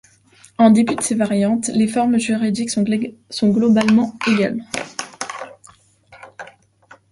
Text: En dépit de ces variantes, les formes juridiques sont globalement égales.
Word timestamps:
En 0.57 0.71
dépit 0.71 0.95
de 0.95 1.01
ces 1.03 1.13
variantes, 1.13 1.67
les 1.75 1.87
formes 1.87 2.17
juridiques 2.17 2.71
sont 3.29 3.49
globalement 3.51 4.17
égales. 4.27 4.63